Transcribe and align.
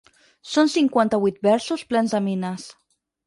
Són 0.51 0.71
cinquanta-vuit 0.75 1.37
versos 1.49 1.85
plens 1.91 2.15
de 2.17 2.25
mines. 2.31 2.67